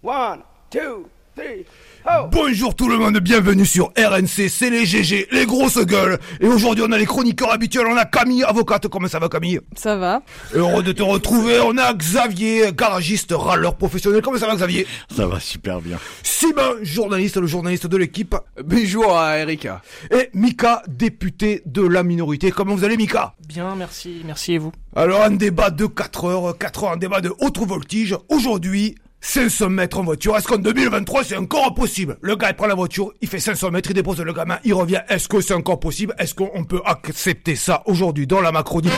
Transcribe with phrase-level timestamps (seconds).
[0.00, 1.66] One, two, three,
[2.08, 6.20] oh Bonjour tout le monde, bienvenue sur RNC, c'est les GG, les grosses gueules.
[6.40, 9.58] Et aujourd'hui on a les chroniqueurs habituels, on a Camille, avocate, comment ça va Camille?
[9.74, 10.22] Ça va.
[10.54, 14.86] Heureux de te retrouver, on a Xavier, garagiste, râleur professionnel, comment ça va Xavier?
[15.10, 15.98] Ça va super bien.
[16.22, 18.36] Simon, journaliste, le journaliste de l'équipe.
[18.64, 19.82] Bonjour à Erika.
[20.12, 23.34] Et Mika, député de la minorité, comment vous allez Mika?
[23.48, 24.70] Bien, merci, merci et vous?
[24.94, 28.16] Alors un débat de 4 heures, 4 heures, un débat de haute voltige.
[28.28, 30.36] Aujourd'hui, 500 mètres en voiture.
[30.36, 32.18] Est-ce qu'en 2023 c'est encore possible?
[32.20, 34.74] Le gars il prend la voiture, il fait 500 mètres, il dépose le gamin, il
[34.74, 35.00] revient.
[35.08, 36.14] Est-ce que c'est encore possible?
[36.18, 38.90] Est-ce qu'on peut accepter ça aujourd'hui dans la Macronie?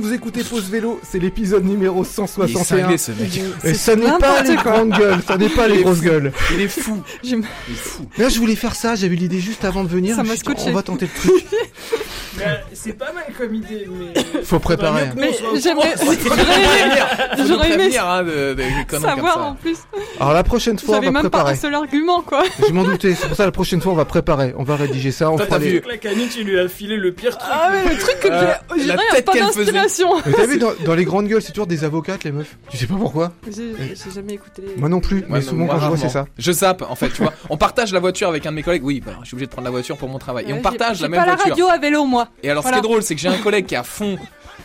[0.00, 2.64] Vous écoutez Pause Vélo, c'est l'épisode numéro Il est 161.
[2.64, 3.40] cinglé ce mec.
[3.64, 6.32] Et ça n'est pas les grandes gueules, ça n'est pas les grosses gueules.
[6.54, 7.02] Il est fou.
[7.22, 7.42] Il est
[7.74, 8.06] fou.
[8.16, 10.16] Là, je voulais faire ça, j'avais l'idée juste avant de venir.
[10.16, 10.32] Ça m'a.
[10.66, 11.44] On va tenter le truc.
[12.72, 14.42] C'est pas mal comme idée, mais.
[14.44, 15.10] Faut préparer.
[15.16, 15.30] Mais
[15.62, 15.94] j'aimerais.
[17.46, 19.78] J'aurais aimé hein, de, de, savoir en plus.
[20.18, 22.42] Alors la prochaine fois, on va même pas un seul argument quoi.
[22.66, 24.54] Je m'en doutais, c'est pour ça la prochaine fois, on va préparer.
[24.56, 25.70] On va rédiger ça, on Toi, fera les...
[25.70, 27.50] vu La canine, tu lui as filé le pire truc.
[27.52, 28.80] Ah mais le truc que Euh, j'ai.
[28.82, 29.72] J'ai la rien, tête pas qu'elle faisait.
[29.72, 30.08] d'inspiration.
[30.26, 32.56] Mais t'as vu, dans, dans les grandes gueules, c'est toujours des avocates, les meufs.
[32.70, 34.76] Tu sais pas pourquoi J'ai j'ai jamais écouté les.
[34.80, 36.26] Moi non plus, mais Ouais, souvent quand je vois, c'est ça.
[36.38, 37.32] Je zappe en fait, tu vois.
[37.48, 38.84] On partage la voiture avec un de mes collègues.
[38.84, 40.44] Oui, bah, je suis obligé de prendre la voiture pour mon travail.
[40.48, 41.46] Et Ouais, on partage j'ai- la même pas voiture.
[41.46, 42.28] la radio à vélo moi.
[42.42, 44.18] Et alors, ce qui est drôle, c'est que j'ai un collègue qui est à fond.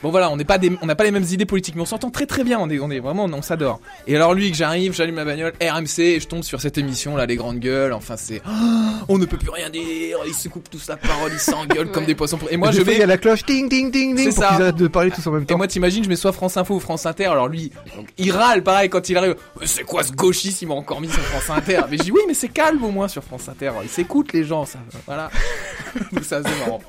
[0.05, 1.85] Bon voilà, on n'est pas des, on n'a pas les mêmes idées politiques, mais on
[1.87, 2.59] s'entend très très bien.
[2.59, 3.79] On est, on est vraiment, on s'adore.
[4.05, 7.17] Et alors lui, que j'arrive, j'allume ma bagnole, RMC, et je tombe sur cette émission
[7.17, 7.91] là, les grandes gueules.
[7.91, 8.43] Enfin c'est,
[9.07, 10.19] on ne peut plus rien dire.
[10.27, 12.37] Ils se coupent tous la parole, ils s'engueulent comme des poissons.
[12.51, 12.93] Et moi je vais.
[12.93, 14.49] Il y a la cloche, ding ding ding ding, C'est pour ça.
[14.53, 15.57] qu'ils arrêtent de parler tous en même Et temps.
[15.57, 17.25] moi, t'imagines, je mets soit France Info ou France Inter.
[17.25, 19.37] Alors lui, donc, il râle pareil quand il arrive.
[19.63, 21.81] C'est quoi ce gauchiste Il m'a encore mis sur France Inter.
[21.89, 23.71] Mais je dis oui, mais c'est calme au moins sur France Inter.
[23.81, 24.77] Ils s'écoutent les gens, ça.
[25.07, 25.31] Voilà.
[26.11, 26.79] Donc ça, c'est marrant.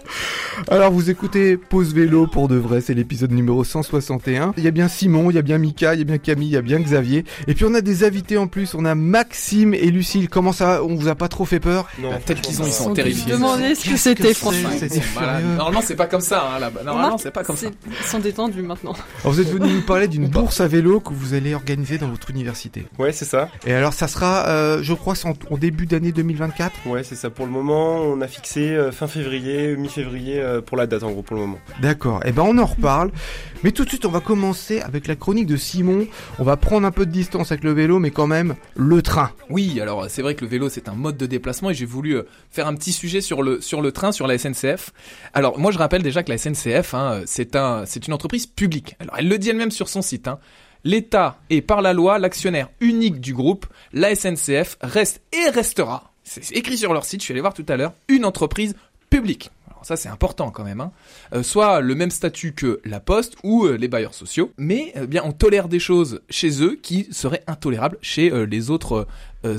[0.68, 4.52] Alors vous écoutez Pause Vélo pour de vrai, c'est l'épisode numéro 161.
[4.56, 6.48] Il y a bien Simon, il y a bien Mika, il y a bien Camille,
[6.48, 7.24] il y a bien Xavier.
[7.46, 10.28] Et puis on a des invités en plus, on a Maxime et Lucille.
[10.28, 11.86] Comment ça On vous a pas trop fait peur?
[12.02, 13.30] La tête qu'ils ont, ils Ils sont sont terrifiés.
[13.32, 14.70] demandé ce que c'était franchement.
[15.56, 16.50] Normalement, c'est pas comme ça.
[16.56, 16.82] Hein, là-bas.
[16.82, 17.68] Normalement, c'est pas comme ça.
[17.86, 18.94] Ils sont détendus maintenant.
[19.22, 22.08] Alors vous êtes venu nous parler d'une bourse à vélo que vous allez organiser dans
[22.08, 22.86] votre université.
[22.98, 23.50] Ouais, c'est ça.
[23.66, 27.30] Et alors ça sera, euh, je crois, en, en début d'année 2024 Ouais, c'est ça.
[27.30, 31.12] Pour le moment, on a fixé euh, fin février, mi-février euh, pour la date en
[31.12, 31.58] gros pour le moment.
[31.80, 32.95] D'accord, et ben on en reparle.
[33.62, 36.06] Mais tout de suite, on va commencer avec la chronique de Simon.
[36.38, 39.30] On va prendre un peu de distance avec le vélo, mais quand même, le train.
[39.50, 42.16] Oui, alors c'est vrai que le vélo c'est un mode de déplacement et j'ai voulu
[42.16, 44.92] euh, faire un petit sujet sur le train, sur la SNCF.
[45.34, 48.96] Alors moi je rappelle déjà que la SNCF hein, c'est une entreprise publique.
[49.00, 50.28] Alors elle le dit elle-même sur son site.
[50.28, 50.38] Hein.
[50.84, 53.66] L'État est par la loi l'actionnaire unique du groupe.
[53.92, 56.12] La SNCF reste et restera.
[56.22, 57.20] C'est écrit sur leur site.
[57.20, 58.74] Je suis allé voir tout à l'heure une entreprise
[59.10, 59.50] publique.
[59.86, 60.80] Ça c'est important quand même.
[60.80, 60.90] Hein.
[61.32, 65.06] Euh, soit le même statut que la Poste ou euh, les bailleurs sociaux, mais euh,
[65.06, 69.06] bien on tolère des choses chez eux qui seraient intolérables chez euh, les autres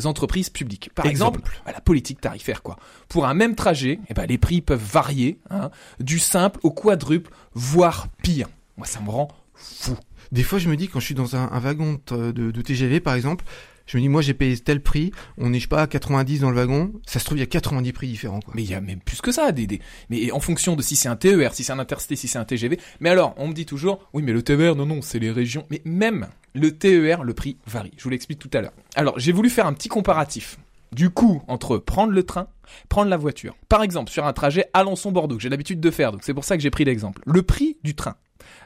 [0.04, 0.90] entreprises publiques.
[0.94, 2.76] Par exemple, la politique tarifaire quoi.
[3.08, 5.72] Pour un même trajet, eh ben, les prix peuvent varier hein,
[6.02, 8.50] du simple au quadruple, voire pire.
[8.76, 9.96] Moi ça me rend fou.
[10.34, 13.14] Des fois, je me dis, quand je suis dans un, un wagon de TGV, par
[13.14, 13.46] exemple,
[13.88, 16.56] je me dis, moi, j'ai payé tel prix, on n'est pas à 90 dans le
[16.56, 18.54] wagon, ça se trouve, il y a 90 prix différents, quoi.
[18.56, 19.82] Mais il y a même plus que ça, des, des...
[20.10, 22.46] mais en fonction de si c'est un TER, si c'est un intercité, si c'est un
[22.46, 22.80] TGV.
[23.00, 25.66] Mais alors, on me dit toujours, oui, mais le TER, non, non, c'est les régions.
[25.70, 27.92] Mais même le TER, le prix varie.
[27.98, 28.74] Je vous l'explique tout à l'heure.
[28.96, 30.58] Alors, j'ai voulu faire un petit comparatif.
[30.92, 32.48] Du coup, entre prendre le train,
[32.90, 33.56] prendre la voiture.
[33.70, 36.56] Par exemple, sur un trajet Alençon-Bordeaux, que j'ai l'habitude de faire, donc c'est pour ça
[36.56, 37.22] que j'ai pris l'exemple.
[37.26, 38.16] Le prix du train.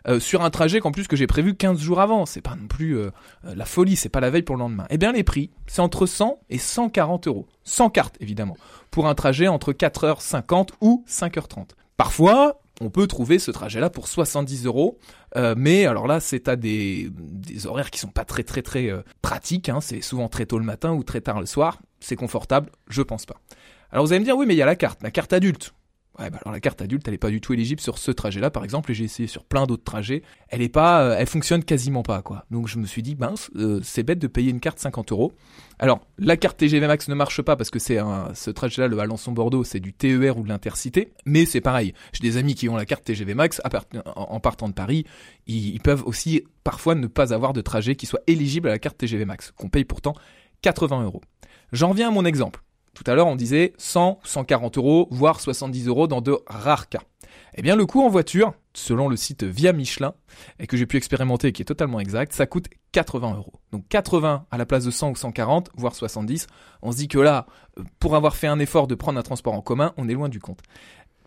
[0.07, 2.67] Euh, sur un trajet qu'en plus que j'ai prévu 15 jours avant, c'est pas non
[2.67, 3.11] plus euh,
[3.45, 4.85] euh, la folie, c'est pas la veille pour le lendemain.
[4.89, 8.57] Eh bien les prix, c'est entre 100 et 140 euros, sans carte évidemment,
[8.89, 11.69] pour un trajet entre 4h50 ou 5h30.
[11.97, 14.97] Parfois, on peut trouver ce trajet-là pour 70 euros,
[15.55, 17.11] mais alors là, c'est à des,
[17.65, 18.89] horaires qui sont pas très très très
[19.21, 19.69] pratiques.
[19.69, 21.79] Hein, c'est souvent très tôt le matin ou très tard le soir.
[21.99, 23.35] C'est confortable, je pense pas.
[23.91, 25.75] Alors vous allez me dire, oui, mais il y a la carte, la carte adulte.
[26.19, 28.51] Ouais, bah alors la carte adulte, elle est pas du tout éligible sur ce trajet-là,
[28.51, 30.23] par exemple, et j'ai essayé sur plein d'autres trajets.
[30.49, 32.45] Elle est pas, euh, elle fonctionne quasiment pas, quoi.
[32.51, 33.17] Donc je me suis dit,
[33.55, 35.31] euh, c'est bête de payer une carte 50 euros.
[35.79, 37.97] Alors la carte TGV Max ne marche pas parce que c'est
[38.33, 41.13] ce trajet-là, le Alençon-Bordeaux, c'est du TER ou de l'intercité.
[41.25, 41.93] Mais c'est pareil.
[42.11, 43.61] J'ai des amis qui ont la carte TGV Max,
[44.15, 45.05] en partant de Paris,
[45.47, 48.79] ils, ils peuvent aussi parfois ne pas avoir de trajet qui soit éligible à la
[48.79, 50.13] carte TGV Max, qu'on paye pourtant
[50.61, 51.21] 80 euros.
[51.71, 52.61] J'en viens à mon exemple.
[52.93, 57.01] Tout à l'heure, on disait 100, 140 euros, voire 70 euros dans de rares cas.
[57.55, 60.13] Eh bien, le coût en voiture, selon le site Via Michelin,
[60.59, 63.53] et que j'ai pu expérimenter et qui est totalement exact, ça coûte 80 euros.
[63.71, 66.47] Donc 80 à la place de 100 ou 140, voire 70.
[66.81, 67.45] On se dit que là,
[67.77, 70.29] euh, pour avoir fait un effort de prendre un transport en commun, on est loin
[70.29, 70.61] du compte.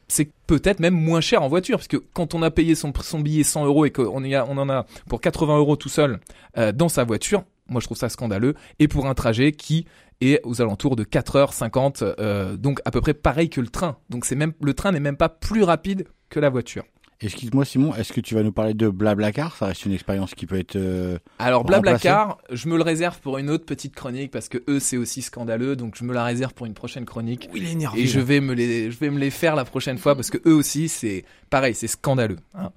[0.08, 3.42] C'est peut-être même moins cher en voiture, parce que quand on a payé son, billet
[3.42, 6.20] 100 euros et qu'on en a pour 80 euros tout seul
[6.58, 8.54] euh, dans sa voiture, moi je trouve ça scandaleux.
[8.78, 9.86] Et pour un trajet qui
[10.20, 13.96] est aux alentours de 4h50, euh, donc à peu près pareil que le train.
[14.10, 16.84] Donc c'est même le train n'est même pas plus rapide que la voiture.
[17.20, 19.56] Excuse-moi Simon, est-ce que tu vas nous parler de Blablacar?
[19.56, 20.76] Ça reste une expérience qui peut être...
[20.76, 24.80] euh, Alors Blablacar, je me le réserve pour une autre petite chronique parce que eux
[24.80, 27.48] c'est aussi scandaleux, donc je me la réserve pour une prochaine chronique.
[27.52, 28.02] Oui, il est énervé.
[28.02, 30.38] Et je vais me les, je vais me les faire la prochaine fois parce que
[30.46, 32.38] eux aussi c'est pareil, c'est scandaleux.
[32.54, 32.72] hein.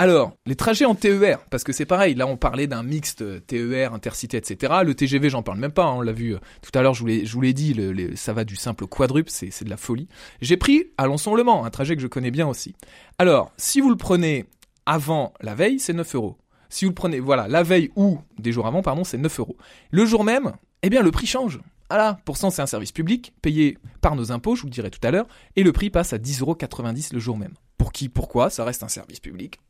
[0.00, 3.38] Alors, les trajets en TER, parce que c'est pareil, là on parlait d'un mixte euh,
[3.38, 4.76] TER, intercité, etc.
[4.82, 7.00] Le TGV, j'en parle même pas, hein, on l'a vu euh, tout à l'heure, je
[7.02, 7.76] vous l'ai, dit,
[8.14, 10.08] ça va du simple quadruple, c'est, de la folie.
[10.40, 12.74] J'ai pris Alençon-Le Mans, un trajet que je connais bien aussi.
[13.18, 14.46] Alors, si vous le prenez
[14.86, 16.38] avant la veille, c'est 9 euros.
[16.70, 19.58] Si vous le prenez, voilà, la veille ou des jours avant, pardon, c'est 9 euros.
[19.90, 21.60] Le jour même, eh bien, le prix change.
[21.90, 25.06] Voilà, pourcent c'est un service public, payé par nos impôts, je vous le dirai tout
[25.06, 25.26] à l'heure,
[25.56, 26.56] et le prix passe à 10,90 euros
[27.12, 27.52] le jour même.
[27.76, 28.48] Pour qui, pourquoi?
[28.48, 29.60] Ça reste un service public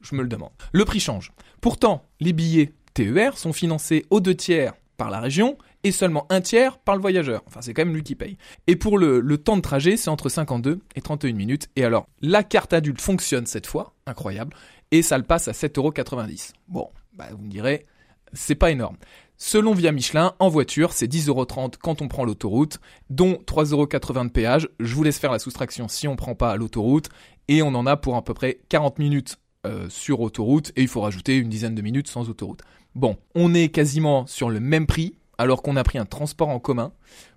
[0.00, 0.50] Je me le demande.
[0.72, 1.32] Le prix change.
[1.60, 6.40] Pourtant, les billets TER sont financés aux deux tiers par la région et seulement un
[6.40, 7.42] tiers par le voyageur.
[7.46, 8.36] Enfin, c'est quand même lui qui paye.
[8.66, 11.68] Et pour le, temps de trajet, c'est entre 52 et 31 minutes.
[11.76, 14.54] Et alors, la carte adulte fonctionne cette fois, incroyable,
[14.90, 16.52] et ça le passe à 7,90€.
[16.68, 17.86] Bon, bah, vous me direz,
[18.32, 18.96] c'est pas énorme.
[19.38, 24.68] Selon Via Michelin, en voiture, c'est 10,30€ quand on prend l'autoroute, dont 3,80€ de péage.
[24.80, 27.08] Je vous laisse faire la soustraction si on prend pas l'autoroute.
[27.48, 30.88] Et on en a pour à peu près 40 minutes euh, sur autoroute, et il
[30.88, 32.60] faut rajouter une dizaine de minutes sans autoroute.
[32.94, 36.58] Bon, on est quasiment sur le même prix, alors qu'on a pris un transport en
[36.58, 36.92] commun.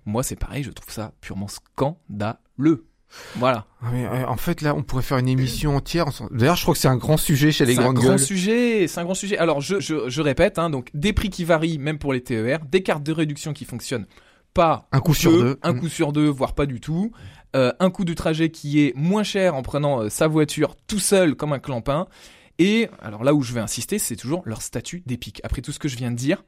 [0.06, 2.86] Moi, c'est pareil, je trouve ça purement scandaleux.
[3.36, 3.66] Voilà.
[3.80, 6.06] Ah, mais, euh, en fait, là, on pourrait faire une émission entière.
[6.32, 8.18] D'ailleurs, je crois que c'est un grand sujet chez les C'est un grandes grand gueules.
[8.18, 9.38] sujet, c'est un grand sujet.
[9.38, 12.58] Alors je, je, je répète, hein, donc des prix qui varient même pour les TER,
[12.68, 14.06] des cartes de réduction qui fonctionnent
[14.52, 15.58] pas Un coup sur deux.
[15.62, 17.12] un coup sur deux, voire pas du tout,
[17.54, 20.98] euh, un coût du trajet qui est moins cher en prenant euh, sa voiture tout
[20.98, 22.08] seul comme un clampin.
[22.58, 25.40] Et alors là où je vais insister, c'est toujours leur statut d'épique.
[25.44, 26.44] Après tout ce que je viens de dire,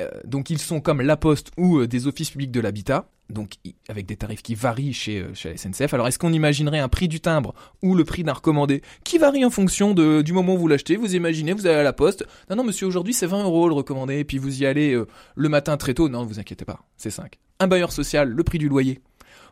[0.00, 3.54] euh, donc ils sont comme la Poste ou des offices publics de l'habitat, donc
[3.88, 5.92] avec des tarifs qui varient chez, chez la SNCF.
[5.92, 9.44] Alors est-ce qu'on imaginerait un prix du timbre ou le prix d'un recommandé qui varie
[9.44, 10.96] en fonction de, du moment où vous l'achetez?
[10.96, 13.74] Vous imaginez, vous allez à la Poste, non non monsieur aujourd'hui c'est 20 euros le
[13.74, 14.98] recommandé, et puis vous y allez
[15.34, 17.38] le matin très tôt, non vous inquiétez pas, c'est 5.
[17.60, 19.00] Un bailleur social, le prix du loyer.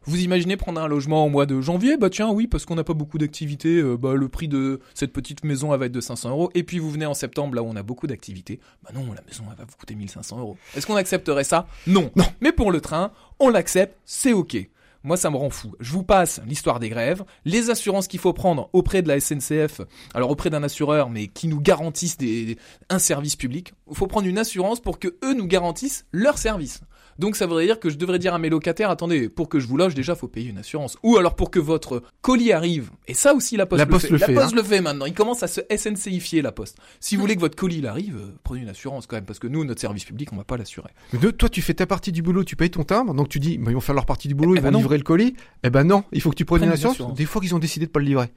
[0.07, 2.85] Vous imaginez prendre un logement au mois de janvier Bah tiens, oui, parce qu'on n'a
[2.85, 6.01] pas beaucoup d'activités, euh, bah le prix de cette petite maison elle va être de
[6.01, 6.51] 500 euros.
[6.55, 9.23] Et puis vous venez en septembre, là où on a beaucoup d'activités, bah non, la
[9.23, 10.57] maison elle va vous coûter 1500 euros.
[10.77, 11.67] Est-ce qu'on accepterait ça?
[11.87, 12.11] Non.
[12.17, 12.27] Non.
[12.41, 14.69] Mais pour le train, on l'accepte, c'est ok.
[15.05, 15.75] Moi, ça me rend fou.
[15.81, 19.83] Je vous passe l'histoire des grèves, les assurances qu'il faut prendre auprès de la SNCF,
[20.15, 22.57] alors auprès d'un assureur, mais qui nous garantissent des,
[22.89, 23.75] un service public.
[23.91, 26.81] Il faut prendre une assurance pour que eux nous garantissent leur service.
[27.19, 29.67] Donc ça voudrait dire que je devrais dire à mes locataires, attendez, pour que je
[29.67, 30.97] vous loge, déjà, faut payer une assurance.
[31.03, 34.07] Ou alors pour que votre colis arrive, et ça aussi la Poste, La le, Poste
[34.07, 34.13] fait.
[34.13, 34.57] le la Poste hein.
[34.57, 35.07] le fait maintenant.
[35.07, 36.79] Il commence à se SNCifier la Poste.
[37.01, 39.39] Si vous voulez que votre colis il arrive, euh, prenez une assurance quand même, parce
[39.39, 40.91] que nous, notre service public, on va pas l'assurer.
[41.13, 43.39] Mais de- toi, tu fais ta partie du boulot, tu payes ton timbre, donc tu
[43.41, 44.79] dis, bah, ils vont faire leur partie du boulot, Eh ils ben vont non.
[44.79, 45.35] livrer le colis.
[45.63, 47.15] Eh ben non, il faut que tu prennes Prenne une assurance.
[47.15, 48.31] Des fois qu'ils ont décidé de pas le livrer.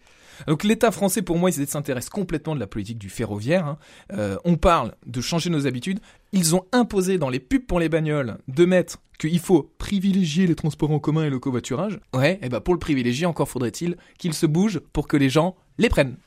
[0.47, 3.65] Donc l'État français, pour moi, ils s'intéressent complètement de la politique du ferroviaire.
[3.65, 3.77] hein.
[4.13, 5.99] Euh, on parle de changer nos habitudes.
[6.33, 10.55] Ils ont imposé dans les pubs pour les bagnoles de mettre qu'il faut privilégier les
[10.55, 11.99] transports en commun et le covoiturage.
[12.13, 15.55] Ouais, et ben pour le privilégier, encore faudrait-il qu'ils se bougent pour que les gens
[15.79, 16.17] les prennent.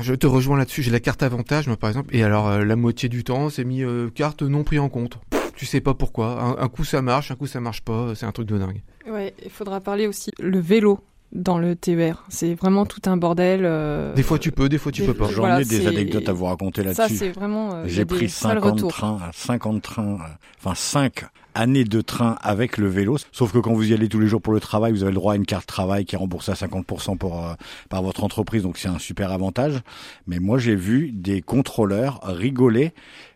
[0.00, 0.82] Je te rejoins là-dessus.
[0.82, 2.14] J'ai la carte avantage, moi, par exemple.
[2.14, 5.18] Et alors, euh, la moitié du temps, c'est mis euh, carte non pris en compte.
[5.30, 6.40] Pff, Tu sais pas pourquoi.
[6.42, 8.14] Un, un coup ça marche, un coup ça marche pas.
[8.14, 8.82] C'est un truc de dingue.
[9.08, 10.98] Ouais, il faudra parler aussi le vélo
[11.32, 12.24] dans le TER.
[12.28, 13.62] C'est vraiment tout un bordel.
[13.64, 15.28] euh, Des fois tu peux, des fois tu des- peux pas.
[15.28, 17.16] J'en Voilà, ai des anecdotes à vous raconter Ça, là-dessus.
[17.18, 17.74] c'est vraiment.
[17.74, 18.90] euh, J'ai pris sales 50 retours.
[18.90, 20.28] trains, 50 trains, euh,
[20.64, 21.24] enfin 5
[21.56, 23.16] années de train avec le vélo.
[23.30, 25.16] Sauf que quand vous y allez tous les jours pour le travail, vous avez le
[25.16, 27.54] droit à une carte travail qui est remboursée à 50% pour, euh,
[27.88, 28.62] par votre entreprise.
[28.64, 29.80] Donc c'est un super avantage.
[30.26, 32.92] Mais moi, j'ai vu des contrôleurs rigoler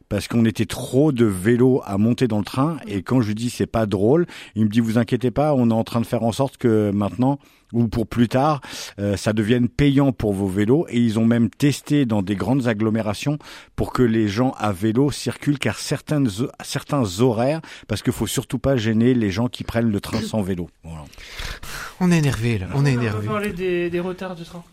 [0.08, 2.78] parce qu'on était trop de vélos à monter dans le train.
[2.86, 5.70] Et quand je lui dis c'est pas drôle, il me dit vous inquiétez pas, on
[5.70, 7.38] est en train de faire en sorte que maintenant
[7.72, 8.60] ou pour plus tard,
[8.98, 10.86] euh, ça devienne payant pour vos vélos.
[10.88, 13.38] Et ils ont même testé dans des grandes agglomérations
[13.76, 16.28] pour que les gens à vélo circulent, car certaines,
[16.62, 20.40] certains horaires, parce qu'il faut surtout pas gêner les gens qui prennent le train sans
[20.40, 20.68] vélo.
[20.82, 21.04] Voilà.
[22.00, 23.26] On est énervé là, on est On va énervé.
[23.26, 24.64] parler des, des retards de train.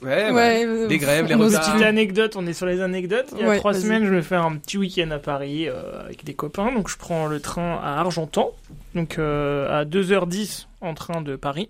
[0.00, 1.72] Bah, ouais, bah, Ouais, euh, les grèves, les retards.
[1.72, 3.26] Petite anecdote, on est sur les anecdotes.
[3.32, 6.00] Il y a Ouais, trois semaines, je vais faire un petit week-end à Paris euh,
[6.04, 6.72] avec des copains.
[6.72, 8.52] Donc je prends le train à Argentan,
[8.94, 11.68] donc euh, à 2h10 en train de Paris.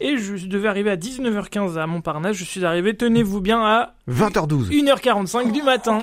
[0.00, 2.34] Et je devais arriver à 19h15 à Montparnasse.
[2.36, 4.70] Je suis arrivé, tenez-vous bien, à 20h12.
[4.70, 6.00] 1h45 du matin.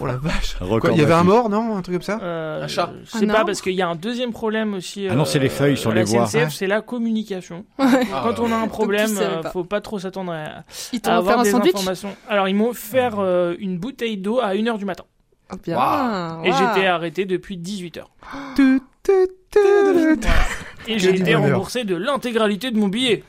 [0.00, 0.56] Oh la vache.
[0.60, 2.90] Record Quoi, il y avait un mort, non Un truc comme ça Euh, Un chat.
[3.04, 5.06] Je sais Un pas, parce qu'il y a un deuxième problème aussi.
[5.08, 6.26] Ah non, euh, c'est les feuilles sur les la voies.
[6.26, 6.48] SNCF, Ouais.
[6.50, 7.64] c'est la communication.
[7.78, 8.06] Ouais.
[8.12, 9.50] Ah, Quand on a un problème, euh, pas.
[9.50, 12.16] faut pas trop s'attendre à, Ils à t'ont offert avoir un des informations.
[12.28, 15.04] Alors, ils m'ont offert euh, une bouteille d'eau à 1h du matin.
[15.48, 16.42] Ah, Bien.
[16.44, 18.00] Et j'étais arrêté depuis 18h.
[18.56, 19.12] Tu, tu,
[19.50, 19.58] tu,
[20.20, 20.28] tu.
[20.88, 21.42] Et j'ai été bonheur.
[21.54, 23.22] remboursé de l'intégralité de mon billet.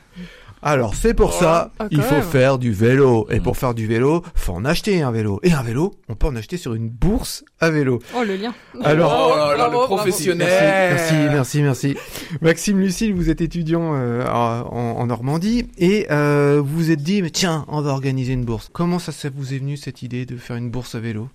[0.64, 2.22] Alors c'est pour ça, Ah, il faut même.
[2.22, 3.26] faire du vélo.
[3.30, 5.40] Et pour faire du vélo, faut en acheter un vélo.
[5.42, 7.98] Et un vélo, on peut en acheter sur une bourse à vélo.
[8.16, 8.54] Oh, le lien.
[8.84, 10.46] Alors, Oh là là, Bravo, le professionnel.
[10.48, 11.96] Merci, merci, merci, merci.
[12.42, 14.68] Maxime Lucille, vous êtes étudiant euh, en,
[15.00, 18.70] en Normandie et euh, vous vous êtes dit, mais tiens, on va organiser une bourse.
[18.72, 21.28] Comment ça, ça vous est venu cette idée de faire une bourse à vélo?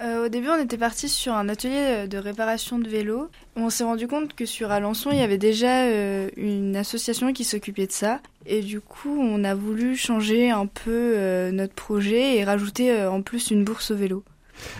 [0.00, 3.28] Euh, au début, on était parti sur un atelier euh, de réparation de vélos.
[3.56, 7.44] On s'est rendu compte que sur Alençon, il y avait déjà euh, une association qui
[7.44, 8.20] s'occupait de ça.
[8.46, 13.50] Et du coup, on a voulu changer un peu notre projet et rajouter en plus
[13.50, 14.24] une bourse au vélo.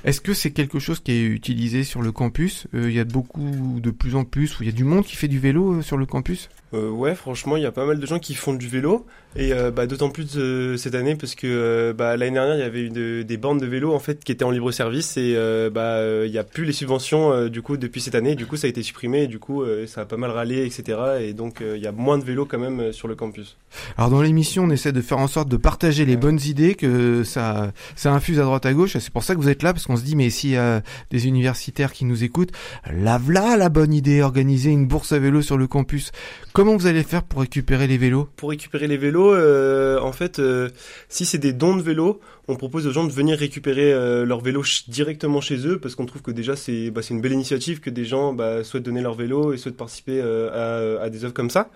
[0.04, 2.66] Est-ce que c'est quelque chose qui est utilisé sur le campus?
[2.72, 5.14] Il y a beaucoup, de plus en plus, où il y a du monde qui
[5.14, 6.48] fait du vélo sur le campus?
[6.72, 9.52] Euh, ouais, franchement, il y a pas mal de gens qui font du vélo et
[9.52, 12.64] euh, bah, d'autant plus euh, cette année parce que euh, bah, l'année dernière il y
[12.64, 15.70] avait une, des bandes de vélo en fait qui étaient en libre service et euh,
[15.70, 18.34] bah il y a plus les subventions du coup depuis cette année.
[18.34, 20.98] Du coup, ça a été supprimé et du coup ça a pas mal râlé etc.
[21.20, 23.56] Et donc il y a moins de vélos quand même sur le campus.
[23.96, 27.22] Alors dans l'émission, on essaie de faire en sorte de partager les bonnes idées, que
[27.24, 28.96] ça, ça infuse à droite à gauche.
[28.98, 30.82] C'est pour ça que vous êtes là, parce qu'on se dit, mais s'il y a
[31.10, 32.52] des universitaires qui nous écoutent,
[32.92, 36.12] la voilà la bonne idée, organiser une bourse à vélo sur le campus.
[36.60, 38.28] Comment vous allez faire pour récupérer les vélos?
[38.36, 40.68] Pour récupérer les vélos, euh, en fait, euh,
[41.08, 44.40] si c'est des dons de vélos, on propose aux gens de venir récupérer euh, leur
[44.40, 47.32] vélo ch- directement chez eux parce qu'on trouve que déjà c'est bah, c'est une belle
[47.32, 51.10] initiative que des gens bah, souhaitent donner leur vélo et souhaitent participer euh, à, à
[51.10, 51.70] des œuvres comme ça.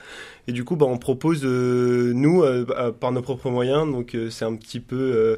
[0.47, 3.90] Et du coup, bah, on propose euh, nous euh, bah, par nos propres moyens.
[3.90, 5.37] Donc euh, c'est un petit peu, euh,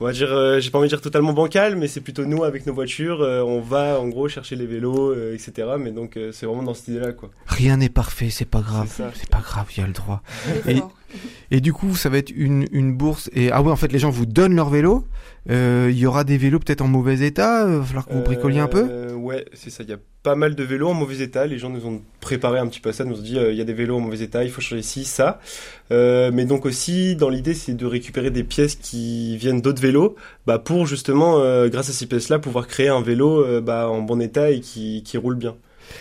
[0.00, 2.42] on va dire, euh, j'ai pas envie de dire totalement bancal, mais c'est plutôt nous
[2.44, 3.20] avec nos voitures.
[3.20, 5.68] euh, on va en gros chercher les vélos, euh, etc.
[5.78, 7.30] Mais donc euh, c'est vraiment dans cette idée-là, quoi.
[7.46, 8.88] Rien n'est parfait, c'est pas grave.
[9.14, 10.22] C'est pas grave, il y a le droit.
[10.66, 10.80] Et-.
[11.50, 13.30] Et du coup, ça va être une, une bourse.
[13.34, 15.04] Et ah ouais, en fait, les gens vous donnent leur vélo.
[15.48, 17.66] Euh, Il y aura des vélos peut-être en mauvais état.
[17.68, 18.86] Il va falloir que vous bricoliez un peu.
[18.90, 19.82] Euh, Ouais, c'est ça.
[19.82, 21.46] Il y a pas mal de vélos en mauvais état.
[21.46, 23.04] Les gens nous ont préparé un petit peu ça.
[23.04, 24.82] Nous ont dit euh, il y a des vélos en mauvais état, il faut changer
[24.82, 25.40] ci, ça.
[25.90, 30.14] Euh, mais donc aussi, dans l'idée, c'est de récupérer des pièces qui viennent d'autres vélos,
[30.46, 34.00] bah pour justement, euh, grâce à ces pièces-là, pouvoir créer un vélo euh, bah, en
[34.02, 35.56] bon état et qui roule bien.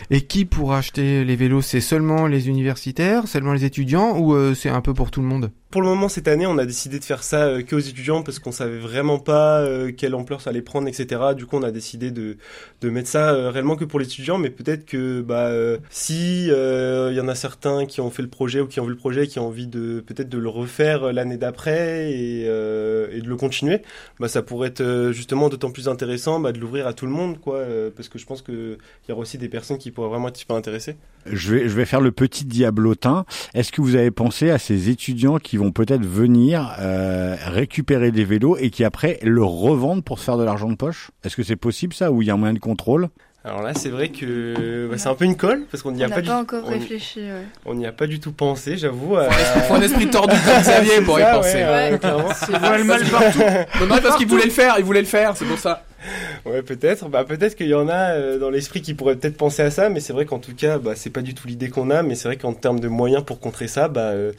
[0.10, 4.54] Et qui pourra acheter les vélos C'est seulement les universitaires, seulement les étudiants, ou euh,
[4.56, 5.52] c'est un peu pour tout le monde?
[5.76, 8.24] Pour le moment, cette année, on a décidé de faire ça euh, que aux étudiants
[8.24, 11.22] parce qu'on savait vraiment pas euh, quelle ampleur ça allait prendre, etc.
[11.36, 12.38] Du coup, on a décidé de,
[12.80, 16.46] de mettre ça euh, réellement que pour les étudiants, mais peut-être que bah euh, si
[16.46, 18.96] il y en a certains qui ont fait le projet ou qui ont vu le
[18.96, 23.82] projet, qui ont envie de peut-être de le refaire l'année d'après et, de le continuer,
[24.18, 27.38] bah ça pourrait être justement d'autant plus intéressant bah, de l'ouvrir à tout le monde,
[27.42, 30.30] quoi, parce que je pense que il y aura aussi des personnes qui pourraient vraiment
[30.30, 30.96] être super intéressées.
[31.26, 33.26] Je vais, je vais faire le petit diablotin.
[33.56, 38.26] Est-ce que vous avez pensé à ces étudiants qui vont peut-être venir euh, récupérer des
[38.26, 41.12] vélos et qui après le revendent pour se faire de l'argent de poche?
[41.24, 42.12] Est-ce que c'est possible ça?
[42.12, 43.10] Ou il y a un moyen de contrôle?
[43.44, 46.08] Alors là, c'est vrai que bah, c'est un peu une colle parce qu'on n'y a
[46.08, 47.20] on pas, pas, du encore on- réfléchi.
[47.20, 47.44] ouais.
[47.68, 49.18] On n'y a pas du tout pensé, j'avoue.
[49.18, 49.30] euh,
[49.68, 51.54] Faut un esprit tordu comme Xavier pour y ça, penser.
[51.58, 52.00] ouais, euh, Ouais.
[52.00, 52.30] clairement.
[52.34, 53.40] C'est voile mal partout.
[53.82, 55.84] Non, non, parce qu'il voulait le faire, il voulait le faire, c'est pour ça.
[56.46, 57.10] Ouais, peut-être.
[57.10, 59.90] Bah, peut-être qu'il y en a euh, dans l'esprit qui pourraient peut-être penser à ça,
[59.90, 62.04] mais c'est vrai qu'en tout cas, bah, c'est pas du tout l'idée qu'on a.
[62.04, 64.32] Mais c'est vrai qu'en termes de moyens pour contrer ça, bah, euh,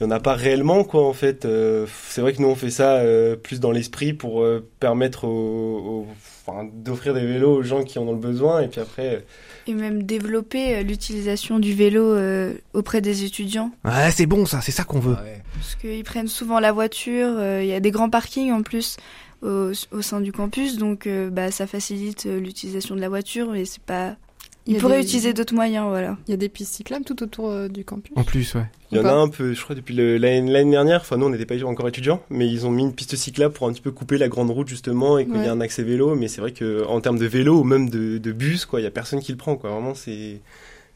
[0.00, 1.44] il y en a pas réellement, quoi, en fait.
[1.44, 5.24] Euh, c'est vrai que nous, on fait ça euh, plus dans l'esprit pour euh, permettre
[5.24, 6.06] aux, aux-
[6.46, 9.16] enfin, d'offrir des vélos aux gens qui en ont le besoin, et puis après.
[9.16, 9.20] euh,
[9.66, 13.70] Et même développer euh, l'utilisation du vélo euh, auprès des étudiants.
[13.84, 15.16] Ouais, c'est bon ça, c'est ça qu'on veut.
[15.18, 15.42] Ah ouais.
[15.54, 17.28] Parce qu'ils prennent souvent la voiture.
[17.38, 18.96] euh, Il y a des grands parkings en plus
[19.42, 20.76] au, au sein du campus.
[20.78, 23.54] Donc euh, bah, ça facilite euh, l'utilisation de la voiture.
[23.54, 24.16] Et c'est pas...
[24.70, 26.18] Il pourraient des- utiliser d'autres moyens, voilà.
[26.26, 28.12] Il y a des pistes cyclables tout autour euh, du campus?
[28.16, 28.66] En plus, ouais.
[28.92, 31.00] Il y en a un peu, je crois, depuis le- l'année l'année dernière.
[31.00, 33.66] Enfin, nous, on n'était pas encore étudiants, mais ils ont mis une piste cyclable pour
[33.66, 36.14] un petit peu couper la grande route, justement, et qu'il y a un accès vélo.
[36.16, 38.84] Mais c'est vrai que en termes de vélo ou même de, de bus, quoi, il
[38.84, 39.70] y a personne qui le prend, quoi.
[39.70, 40.40] Vraiment, c'est.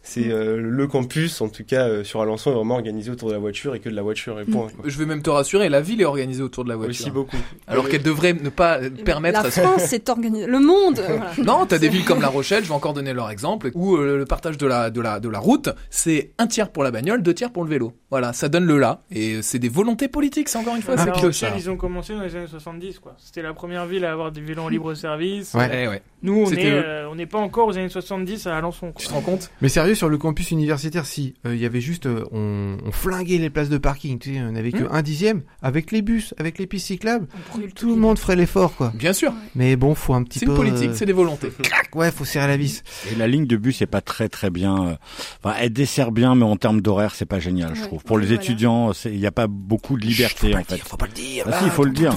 [0.04, 3.34] C'est euh, le campus, en tout cas euh, sur Alençon, est vraiment organisé autour de
[3.34, 4.66] la voiture et que de la voiture et point.
[4.74, 4.84] Quoi.
[4.84, 7.02] Je vais même te rassurer, la ville est organisée autour de la voiture.
[7.04, 7.36] Aussi beaucoup.
[7.68, 10.46] Alors qu'elle devrait ne pas euh, permettre La à ce France s'est organisée.
[10.46, 10.98] Le monde.
[10.98, 11.30] euh, voilà.
[11.44, 14.18] Non, t'as des villes comme La Rochelle, je vais encore donner leur exemple, où euh,
[14.18, 17.22] le partage de la, de la, de la route, c'est un tiers pour la bagnole,
[17.22, 17.92] deux tiers pour le vélo.
[18.10, 19.02] Voilà, ça donne le là.
[19.12, 21.56] Et c'est des volontés politiques, c'est encore une fois, La que Rochelle, ça.
[21.56, 23.14] ils ont commencé dans les années 70, quoi.
[23.18, 25.54] C'était la première ville à avoir des vélos en libre service.
[25.54, 25.86] Ouais.
[25.86, 26.02] Ouais.
[26.22, 28.92] Nous, on euh, on n'est pas encore aux années 70 à Alençon.
[28.96, 29.06] Tu Quoi.
[29.06, 29.50] te rends compte?
[29.60, 32.92] Mais sérieux, sur le campus universitaire, si euh, il y avait juste, euh, on, on
[32.92, 34.88] flinguait les places de parking, tu sais, on n'avait que Hmm.
[34.92, 37.26] un dixième, avec les bus, avec les pistes cyclables,
[37.74, 38.92] tout le monde ferait l'effort, quoi.
[38.94, 40.52] Bien sûr, Mais bon, faut un petit c'est peu.
[40.52, 41.48] une politique, euh, c'est des volontés.
[41.62, 42.82] clac, ouais, faut serrer la vis.
[43.10, 44.86] Et la ligne de bus est pas très très bien.
[44.88, 44.94] euh,
[45.42, 48.02] Enfin, elle dessert bien, mais en termes d'horaire, c'est pas génial, je trouve.
[48.04, 48.42] Pour les Voilà.
[48.42, 50.78] étudiants, c'est- il n'y a pas beaucoup de liberté en fait.
[50.78, 51.44] faut pas le dire.
[51.48, 52.14] Ah si, il faut le dire.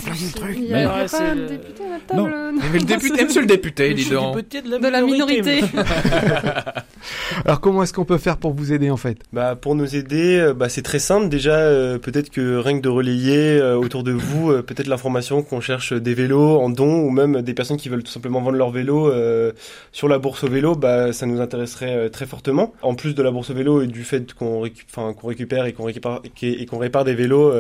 [0.55, 1.83] Il y a Ouais, pas c'est un le- député
[2.15, 2.27] Non.
[2.71, 4.35] Mais le député, monsieur le député, dis donc.
[4.37, 5.61] député de la De la minorité.
[7.45, 9.17] Alors comment est-ce qu'on peut faire pour vous aider en fait?
[9.33, 11.29] Bah, pour nous aider, euh, bah, c'est très simple.
[11.29, 15.43] Déjà, euh, peut-être que rien que de relayer euh, autour de vous, euh, peut-être l'information
[15.43, 18.57] qu'on cherche des vélos en don ou même des personnes qui veulent tout simplement vendre
[18.57, 19.51] leur vélo euh,
[19.91, 22.73] sur la bourse au vélo, bah, ça nous intéresserait euh, très fortement.
[22.81, 25.65] En plus de la bourse au vélo et du fait qu'on récu- enfin, qu'on récupère
[25.65, 27.51] et qu'on récupère et qu'on répare des vélos.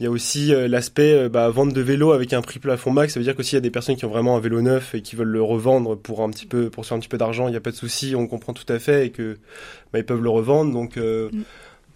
[0.00, 2.92] Il y a aussi euh, l'aspect euh, bah, vente de vélo avec un prix plafond
[2.92, 3.14] max.
[3.14, 4.94] Ça veut dire qu'aussi il y a des personnes qui ont vraiment un vélo neuf
[4.94, 7.18] et qui veulent le revendre pour un petit peu, pour se faire un petit peu
[7.18, 7.48] d'argent.
[7.48, 9.38] Il n'y a pas de souci, on comprend tout à fait et que
[9.92, 10.72] bah, ils peuvent le revendre.
[10.72, 11.42] Donc euh, Mm.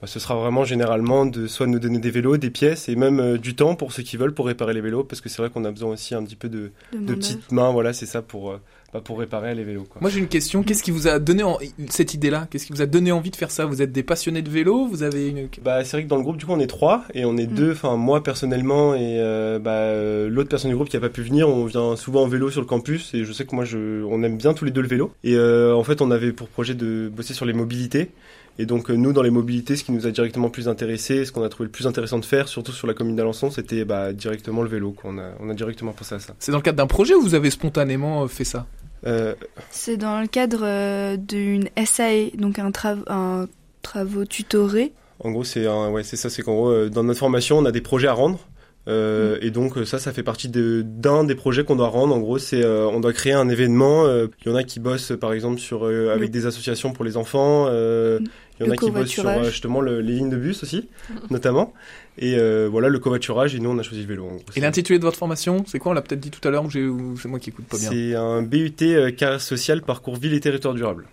[0.00, 2.96] bah, ce sera vraiment généralement de soit de nous donner des vélos, des pièces et
[2.96, 5.40] même euh, du temps pour ceux qui veulent pour réparer les vélos parce que c'est
[5.40, 7.70] vrai qu'on a besoin aussi un petit peu de, De petites mains.
[7.70, 8.58] Voilà, c'est ça pour
[9.00, 9.84] pour réparer les vélos.
[9.88, 10.00] Quoi.
[10.00, 11.58] Moi j'ai une question, qu'est-ce qui vous a donné en-
[11.88, 12.46] cette idée-là?
[12.50, 13.64] Qu'est-ce qui vous a donné envie de faire ça?
[13.64, 14.86] Vous êtes des passionnés de vélo?
[14.86, 15.48] Vous avez une...
[15.64, 17.46] Bah, c'est vrai que dans le groupe, du coup, on est trois et on est
[17.50, 17.54] Mm.
[17.54, 17.72] deux.
[17.72, 21.22] Enfin, moi personnellement et euh, bah, euh, l'autre personne du groupe qui a pas pu
[21.22, 21.48] venir.
[21.48, 24.22] On vient souvent en vélo sur le campus et je sais que moi, je, on
[24.22, 25.12] aime bien tous les deux le vélo.
[25.24, 28.10] Et euh, en fait, on avait pour projet de bosser sur les mobilités.
[28.58, 31.42] Et donc, nous, dans les mobilités, ce qui nous a directement plus intéressé, ce qu'on
[31.42, 34.60] a trouvé le plus intéressant de faire, surtout sur la commune d'Alençon, c'était bah, directement
[34.62, 34.92] le vélo.
[34.92, 35.10] Quoi.
[35.14, 36.34] On, a, on a directement pensé à ça.
[36.38, 38.66] C'est dans le cadre d'un projet ou vous avez spontanément fait ça?
[39.06, 39.34] Euh,
[39.70, 43.48] C'est dans le cadre euh, d'une SAE, donc un, trav- un
[43.82, 44.92] travaux tutorés.
[45.20, 47.80] En gros, c'est ouais, ça, c'est qu'en gros, euh, dans notre formation, on a des
[47.80, 48.40] projets à rendre.
[48.88, 52.14] Euh, Et donc ça, ça fait partie de- d'un des projets qu'on doit rendre.
[52.16, 54.06] En gros, c'est euh, on doit créer un événement.
[54.06, 57.04] euh, Il y en a qui bossent, par exemple, sur avec Le- des associations pour
[57.04, 57.66] les enfants.
[57.68, 58.18] euh,
[58.62, 60.62] Il y en Le a qui bossent sur euh, justement le- les lignes de bus
[60.62, 60.88] aussi,
[61.30, 61.72] notamment.
[62.18, 63.54] Et euh, voilà, le covoiturage.
[63.54, 64.24] Et nous, on a choisi le vélo.
[64.26, 64.42] en gros.
[64.56, 65.92] Et l'intitulé de votre formation, c'est quoi?
[65.92, 68.14] On l'a peut-être dit tout à l'heure ou, c'est moi qui écoute pas bien C'est
[68.14, 71.06] un BUT euh, carrière sociale, parcours ville et territoire durable.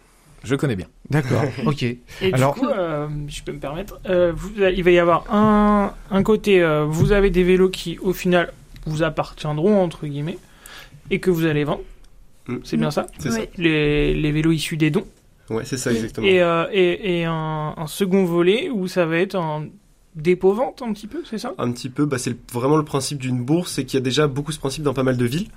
[0.43, 0.87] Je connais bien.
[1.09, 1.83] D'accord, ok.
[1.83, 1.97] Et
[2.33, 5.93] Alors- du coup, euh, je peux me permettre, euh, vous- il va y avoir un,
[6.11, 8.53] un côté, euh, vous avez des vélos qui, au final,
[8.85, 10.37] vous appartiendront, entre guillemets,
[11.11, 11.81] et que vous allez vendre.
[12.47, 12.57] Mm.
[12.63, 13.07] C'est bien ça?
[13.19, 13.49] C'est Ouais.
[13.57, 15.05] les, les vélos issus des dons.
[15.49, 16.27] Ouais, c'est ça exactement.
[16.27, 19.67] Et, euh, et, et un, un second volet où ça va être un
[20.15, 21.53] dépôt-vente, un petit peu, c'est ça?
[21.57, 24.27] Un petit peu, bah, c'est vraiment le principe d'une bourse, c'est qu'il y a déjà
[24.27, 25.47] beaucoup ce principe dans pas mal de villes.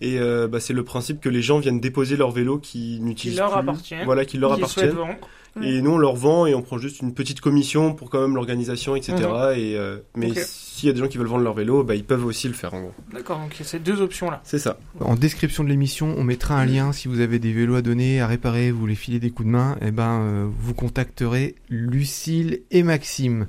[0.00, 3.00] Et euh, bah, c'est le principe que les gens viennent déposer leur vélo qui Qui
[3.02, 3.58] n'utilisent leur plus.
[3.60, 4.04] appartiennent.
[4.04, 5.16] Voilà, qui leur qui souhaitent appartiennent.
[5.16, 5.28] vendre.
[5.60, 8.36] Et nous, on leur vend et on prend juste une petite commission pour quand même
[8.36, 9.16] l'organisation, etc.
[9.56, 12.04] Et, euh, mais s'il y a des gens qui veulent vendre leur vélo, bah, ils
[12.04, 12.92] peuvent aussi le faire en gros.
[13.12, 14.40] D'accord, donc il y a ces deux options-là.
[14.44, 14.78] C'est ça.
[15.00, 18.20] En description de l'émission, on mettra un lien si vous avez des vélos à donner,
[18.20, 22.60] à réparer, vous voulez filer des coups de main, et ben euh, vous contacterez Lucille
[22.70, 23.48] et Maxime.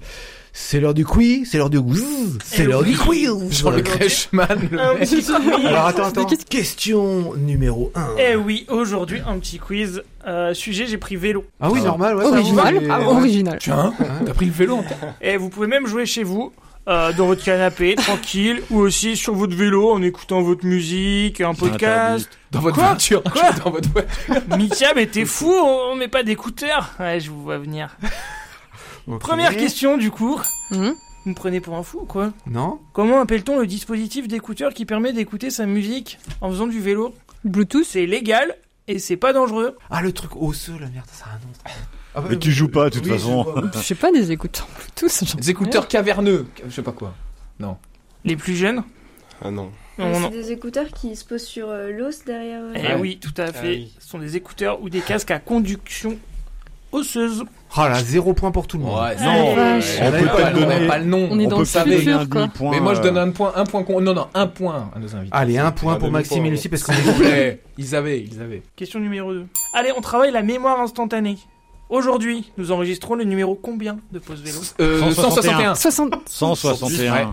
[0.51, 3.29] C'est l'heure du quiz, c'est l'heure du quiz, c'est Eh l'heure du quiz.
[3.51, 5.31] Jean-Luc Reichmann, le petit quiz.
[5.65, 6.27] Alors attends, attends.
[6.49, 8.08] Question numéro 1.
[8.17, 10.04] Eh oui, aujourd'hui, un petit quiz.
[10.28, 11.45] Euh, sujet, j'ai pris vélo.
[11.60, 11.88] Ah oui, Ah.
[11.88, 12.25] normal, ouais.
[12.25, 12.88] Original.
[12.89, 13.58] Ah, original.
[13.60, 14.84] Tiens, Hein t'as pris le vélo en
[15.21, 16.52] Et vous pouvez même jouer chez vous,
[16.88, 21.54] euh, dans votre canapé, tranquille, ou aussi sur votre vélo, en écoutant votre musique, un
[21.54, 22.30] podcast.
[22.52, 23.23] Dans votre Quoi voiture.
[23.23, 24.89] Quoi Dans votre voiture.
[24.95, 26.91] Mais t'es fou, on met pas d'écouteurs.
[26.99, 27.95] Ouais, je vous vois venir.
[29.19, 30.39] Première question, du coup.
[30.71, 30.93] Mhm.
[31.25, 35.12] Vous me prenez pour un fou, quoi Non Comment appelle-t-on le dispositif d'écouteur qui permet
[35.13, 37.13] d'écouter sa musique en faisant du vélo?
[37.43, 37.84] Bluetooth.
[37.86, 38.55] C'est légal
[38.88, 39.77] et c'est pas dangereux.
[39.89, 41.75] Ah, le truc osseux, la merde, ça a un nom.
[42.15, 43.45] Ah, Mais tu joues pas, de toute oui, façon.
[43.73, 45.23] je sais pas, des écouteurs Bluetooth.
[45.29, 46.47] j'en Des sais écouteurs caverneux.
[46.65, 47.13] Je sais pas quoi.
[48.25, 48.84] Les plus jeunes?
[49.41, 49.71] Ah non.
[49.97, 50.29] Non, c'est non.
[50.29, 52.62] des écouteurs qui se posent sur euh, l'os derrière.
[52.62, 53.60] euh, Eh oui, tout à fait.
[53.60, 53.93] Ah oui.
[53.99, 56.17] Ce sont des écouteurs ou des casques à conduction
[56.91, 57.43] osseuse.
[57.75, 58.99] Ah là, zéro point pour tout le monde.
[58.99, 59.32] Ouais, Ah, non.
[59.32, 61.28] On On peut pas, pas on donner- n'a pas le nom.
[61.32, 62.41] On est dans peut le pas futur, donner un quoi.
[62.41, 64.89] demi-point, Mais moi je euh, donne un point, un point, con- non non, un point
[64.95, 65.30] à nos invités.
[65.36, 66.49] Allez, un point pour Maxime et.
[66.49, 67.62] Lucie parce qu'on est.
[67.78, 68.63] Ils avaient, ils avaient.
[68.75, 69.45] Question numéro 2.
[69.73, 71.38] Allez, on travaille la mémoire instantanée.
[71.89, 75.73] Aujourd'hui, nous enregistrons le numéro combien de pause vélo Euh, 161.
[75.73, 75.75] 161.
[75.75, 76.13] 60.
[76.28, 77.13] 161.
[77.13, 77.28] Ouais.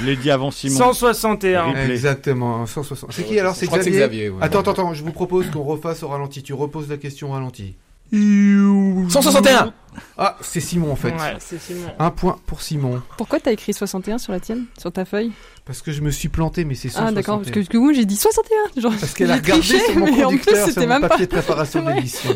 [0.00, 0.76] Je l'ai dit avant Simon.
[0.76, 1.64] 161.
[1.68, 1.90] Replay.
[1.92, 3.10] Exactement, 160.
[3.12, 4.28] C'est qui alors c'est Xavier Xavier.
[4.30, 4.36] ouais.
[4.42, 6.42] Attends, attends, attends, je vous propose qu'on refasse au ralenti.
[6.42, 7.74] Tu reposes la question au ralenti.
[8.12, 9.72] 161.
[10.18, 11.10] Ah, c'est Simon en fait.
[11.10, 11.88] Ouais, c'est Simon.
[11.98, 13.02] Un point pour Simon.
[13.16, 15.32] Pourquoi t'as écrit 61 sur la tienne Sur ta feuille?
[15.64, 17.08] Parce que je me suis planté, mais c'est 161.
[17.08, 18.80] Ah d'accord, parce que, parce que moi j'ai dit 61.
[18.80, 20.92] Genre, Parce qu'elle a regardé triché, sur mon mais en plus conducteur, sur c'était mon
[20.94, 21.08] même pas.
[21.08, 21.94] papier de préparation de Ouais.
[21.94, 22.30] l'émission.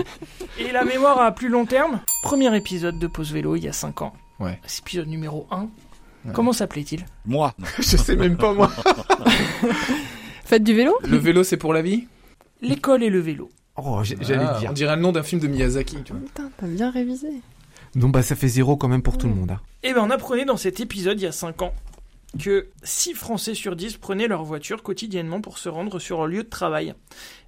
[0.59, 2.01] Et la mémoire à plus long terme?
[2.23, 4.13] Premier épisode de Pause Vélo il y a 5 ans.
[4.41, 4.59] Ouais.
[4.67, 5.61] C'est épisode numéro 1.
[5.61, 5.69] Ouais.
[6.33, 7.05] Comment s'appelait-il?
[7.27, 7.55] Moi.
[7.79, 8.71] je sais même pas moi.
[10.45, 10.99] Faites du vélo?
[11.07, 12.07] Le vélo c'est pour la vie?
[12.63, 13.51] L'école et le vélo.
[13.77, 14.71] Oh, j'ai- j'allais Ah, le dire.
[14.71, 16.21] On dirait le nom d'un film de Miyazaki, tu vois.
[16.23, 17.29] Putain, t'as bien révisé.
[17.95, 19.51] Donc bah ça fait zéro quand même pour tout le monde.
[19.53, 19.61] hein.
[19.83, 21.73] Eh ben, on apprenait dans cet épisode, il y a 5 ans,
[22.39, 26.45] que 6 Français sur 10 prenaient leur voiture quotidiennement pour se rendre sur leur lieu
[26.45, 26.95] de travail.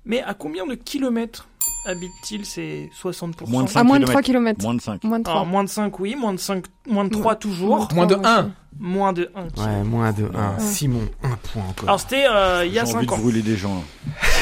[0.05, 1.49] Mais à combien de kilomètres
[1.87, 4.61] habitent-ils ces 60% Moins de À 5 moins de 3 km.
[4.63, 5.05] Moins de 5.
[5.05, 5.35] Moins de 3.
[5.35, 8.51] Alors, moins de 5, oui, moins de 5, moins de 3 toujours, Moins de 1.
[8.81, 9.65] moins de 1.
[9.65, 10.29] Ouais, moins de 1.
[10.29, 10.61] Ouais.
[10.61, 11.89] Simon, un point encore.
[11.89, 13.19] Alors, c'était euh, il y J'ai a envie 5 de ans.
[13.19, 13.75] brûler des gens.
[13.77, 13.83] là.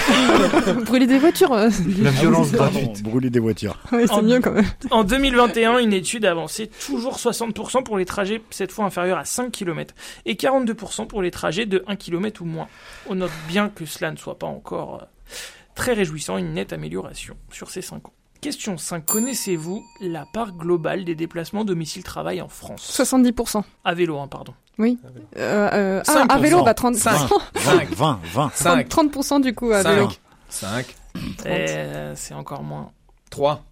[0.84, 1.68] Brûler des voitures, euh,
[2.02, 3.02] La violence Pardon, gratuite.
[3.02, 3.78] Brûler des voitures.
[3.92, 4.64] ouais, c'est En- mieux quand même.
[4.90, 9.24] En 2021, une étude a avancé toujours 60% pour les trajets, cette fois inférieurs à
[9.24, 9.94] 5 km,
[10.26, 12.68] et 42% pour les trajets de 1 km ou moins.
[13.08, 15.34] On note bien que cela ne soit pas encore euh,
[15.74, 18.12] très réjouissant, une nette amélioration sur ces 5 ans.
[18.40, 19.04] Question 5.
[19.04, 22.80] Connaissez-vous la part globale des déplacements domicile-travail en France?
[22.98, 23.62] 70%.
[23.84, 24.54] À vélo, hein, pardon.
[24.80, 24.94] Euh,
[25.36, 26.40] euh, ah, à 5%.
[26.40, 26.98] vélo, bah 30%.
[26.98, 27.28] 5.
[27.54, 28.50] 20, 20, 20.
[28.54, 28.88] 5.
[28.88, 30.08] 30% du coup à vélo.
[30.48, 30.96] 5.
[31.38, 31.46] 5.
[31.46, 32.90] Euh, c'est encore moins.
[33.30, 33.62] 3.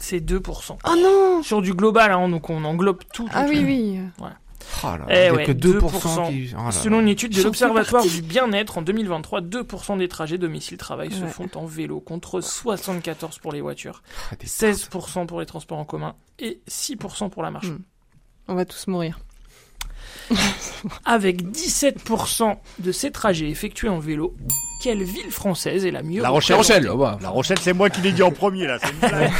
[0.00, 0.78] C'est 2%.
[0.84, 3.28] Oh non Sur du global, hein, donc on englobe tout.
[3.32, 4.24] Ah tout, oui, tout.
[4.74, 4.80] Oui.
[4.84, 6.28] Oh là, Eh il y a ouais, que 2%, 2%.
[6.28, 6.50] qui...
[6.54, 6.72] oh là là.
[6.72, 11.48] Selon une étude de l'Observatoire du bien-être en 2023, 2% des trajets domicile-travail se font
[11.54, 16.14] en vélo, contre 74% pour les voitures, Ah, des 16% pour les transports en commun
[16.38, 17.68] et 6% pour la marche.
[17.68, 17.78] Mm.
[18.48, 19.18] On va tous mourir.
[21.04, 24.34] Avec 17% de ces trajets effectués en vélo,
[24.82, 26.88] quelle ville française est la mieux La Rochelle.
[26.92, 27.18] oh, bah.
[27.22, 28.78] La Rochelle, c'est moi qui l'ai dit en premier, là.
[28.80, 29.32] c'est une blague.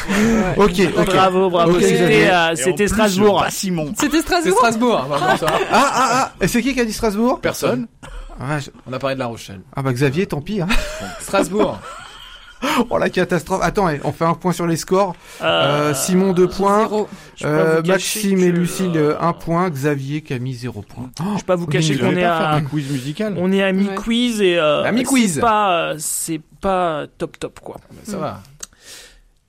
[0.56, 1.06] Ok, ok.
[1.06, 1.72] Bravo, bravo.
[1.74, 3.42] Ok, C'était euh, Et en c'était plus, Strasbourg.
[3.42, 3.92] Pas Simon.
[3.98, 4.98] C'était C'est Strasbourg Strasbourg.
[4.98, 5.58] hein, bah, bon, ça va.
[5.70, 7.40] Ah, ah, ah Et c'est qui qui a dit Strasbourg?
[7.40, 7.86] Personne.
[8.40, 9.60] ah, je- On a parlé de La Rochelle.
[9.74, 10.60] ah bah Xavier, tant pis.
[10.60, 10.68] Hein.
[11.20, 11.78] Strasbourg.
[12.90, 13.60] Oh la catastrophe.
[13.62, 15.14] Attends, on fait un point sur les scores.
[15.42, 16.88] Euh, Euh, Simon 2 points.
[17.44, 19.68] Euh, cacher Maxime et Lucille euh, 1 point.
[19.70, 21.10] Xavier, Camille 0 point.
[21.18, 23.72] Je peux pas vous cacher Oui, qu'on est à un quiz musical on est à
[23.72, 24.82] mi-quiz et euh,
[25.34, 27.76] c'est pas euh, c'est pas top top quoi.
[28.04, 28.42] Ça va.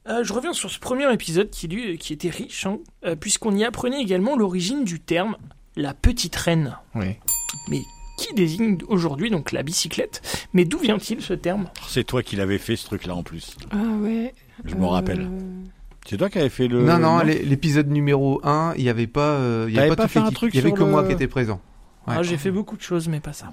[0.09, 3.53] Euh, je reviens sur ce premier épisode qui, lui, qui était riche, hein, euh, puisqu'on
[3.53, 5.35] y apprenait également l'origine du terme
[5.75, 7.17] la petite reine, Oui.
[8.17, 10.21] Qui désigne aujourd'hui donc la bicyclette.
[10.53, 11.67] Mais d'où vient-il ce terme?
[11.87, 13.55] C'est toi qui l'avais fait, ce truc-là, en plus.
[13.71, 14.33] Ah ouais.
[14.65, 15.29] Je me Euh, rappelle.
[16.05, 16.83] C'est toi qui avais fait le...
[16.83, 19.95] non, non, l'é- l'épisode numéro 1, il y avait pas, euh, il y avait pas,
[19.97, 21.61] pas toute fait un truc Il y avait que moi qui était présent.
[22.07, 22.15] Ouais.
[22.17, 23.51] Ah, J'ai fait beaucoup de choses, mais pas ça.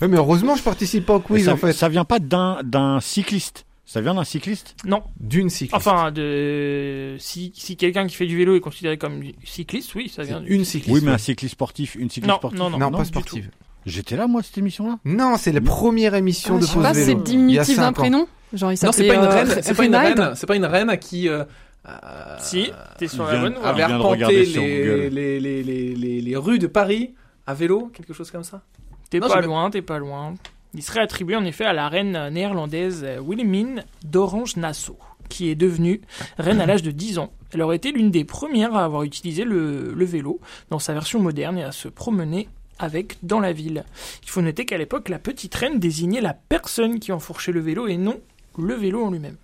[0.00, 1.72] Ouais, mais heureusement, je participe pas au quiz ça, en fait.
[1.72, 3.64] ça vient pas d'un d'un cycliste.
[3.92, 5.74] Ça vient d'un cycliste Non, D'une cycliste.
[5.74, 10.22] enfin, de si, si quelqu'un qui fait du vélo est considéré comme cycliste, oui, ça
[10.22, 10.48] C'est vient du...
[10.54, 10.94] une cycliste.
[10.94, 12.58] Oui, mais un cycliste sportif, une cycliste Non, sportive.
[12.58, 12.78] non, non.
[12.78, 13.50] non, pas sportive.
[13.84, 16.82] J'étais là, moi, cette émission-là Non, c'est la première émission Ah, de je sais pause
[16.84, 17.04] pas, vélo.
[17.04, 19.48] c'est Il y a diminutif d'un prénom Genre il Non, c'est pas une euh, reine.
[19.48, 20.32] Re- C'est pas une reine.
[20.36, 21.28] C'est pas une reine à qui.
[21.28, 21.44] euh,
[21.86, 26.58] euh, Si, t'es sur la bonne avait arpenté les, les, les, les, les, les rues
[26.58, 27.12] de Paris
[27.46, 28.62] à vélo, quelque chose comme ça.
[29.10, 30.32] T'es pas loin, t'es pas loin.
[30.74, 36.00] Il serait attribué en effet à la reine néerlandaise euh, Wilhelmine d'Orange-Nassau, qui est devenue
[36.38, 37.32] reine à l'âge de 10 ans.
[37.52, 41.20] Elle aurait été l'une des premières à avoir utilisé le, le vélo dans sa version
[41.20, 43.84] moderne et à se promener avec dans la ville.
[44.24, 47.86] Il faut noter qu'à l'époque, la petite reine désignait la personne qui enfourchait le vélo
[47.86, 48.18] et non
[48.58, 49.36] le vélo en lui-même.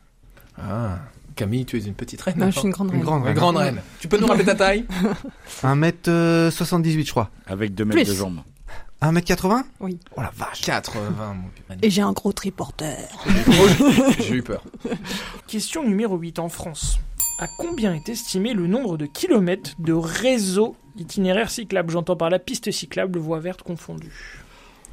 [0.58, 0.98] Ah.
[1.36, 2.34] Camille, tu es une petite reine.
[2.36, 3.04] Non, je suis une grande Une reine.
[3.04, 3.36] grande Une reine.
[3.36, 3.80] grande reine.
[4.00, 4.86] Tu peux nous rappeler ta taille?
[5.62, 7.30] 1m78, je crois.
[7.46, 8.08] Avec deux mètres Plus.
[8.10, 8.40] de jambes.
[9.02, 9.98] 1m80 Oui.
[10.16, 10.62] Oh la vache.
[10.62, 11.76] 80, mon putain.
[11.82, 12.96] Et j'ai un gros triporteur.
[14.18, 14.62] J'ai eu peur.
[15.46, 16.98] Question numéro 8 en France.
[17.38, 22.40] À combien est estimé le nombre de kilomètres de réseau itinéraire cyclable J'entends par la
[22.40, 24.12] piste cyclable, voie verte confondue.